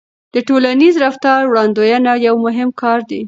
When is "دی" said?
3.09-3.19